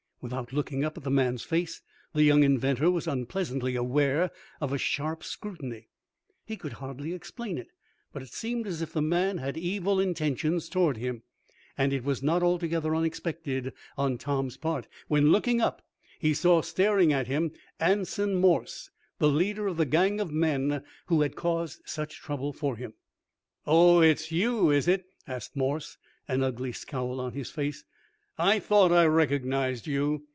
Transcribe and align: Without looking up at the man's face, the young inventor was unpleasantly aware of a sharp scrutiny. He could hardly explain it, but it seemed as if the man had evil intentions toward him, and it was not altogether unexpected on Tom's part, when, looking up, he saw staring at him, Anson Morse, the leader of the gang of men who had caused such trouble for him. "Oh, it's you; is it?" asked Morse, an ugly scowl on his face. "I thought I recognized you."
Without 0.23 0.53
looking 0.53 0.85
up 0.85 0.97
at 0.97 1.03
the 1.03 1.09
man's 1.09 1.41
face, 1.41 1.81
the 2.13 2.21
young 2.21 2.43
inventor 2.43 2.91
was 2.91 3.07
unpleasantly 3.07 3.75
aware 3.75 4.29
of 4.59 4.71
a 4.71 4.77
sharp 4.77 5.23
scrutiny. 5.23 5.89
He 6.45 6.57
could 6.57 6.73
hardly 6.73 7.13
explain 7.13 7.57
it, 7.57 7.69
but 8.13 8.21
it 8.21 8.31
seemed 8.31 8.67
as 8.67 8.83
if 8.83 8.93
the 8.93 9.01
man 9.01 9.39
had 9.39 9.57
evil 9.57 9.99
intentions 9.99 10.69
toward 10.69 10.97
him, 10.97 11.23
and 11.75 11.91
it 11.91 12.03
was 12.03 12.21
not 12.21 12.43
altogether 12.43 12.93
unexpected 12.95 13.73
on 13.97 14.19
Tom's 14.19 14.57
part, 14.57 14.87
when, 15.07 15.31
looking 15.31 15.59
up, 15.59 15.81
he 16.19 16.35
saw 16.35 16.61
staring 16.61 17.11
at 17.11 17.25
him, 17.25 17.51
Anson 17.79 18.35
Morse, 18.35 18.91
the 19.17 19.27
leader 19.27 19.65
of 19.65 19.77
the 19.77 19.87
gang 19.87 20.19
of 20.21 20.29
men 20.31 20.83
who 21.07 21.21
had 21.21 21.35
caused 21.35 21.81
such 21.85 22.17
trouble 22.21 22.53
for 22.53 22.75
him. 22.75 22.93
"Oh, 23.65 24.01
it's 24.01 24.31
you; 24.31 24.69
is 24.69 24.87
it?" 24.87 25.03
asked 25.27 25.55
Morse, 25.55 25.97
an 26.27 26.43
ugly 26.43 26.73
scowl 26.73 27.19
on 27.19 27.33
his 27.33 27.49
face. 27.49 27.83
"I 28.37 28.57
thought 28.59 28.91
I 28.93 29.05
recognized 29.05 29.85
you." 29.85 30.23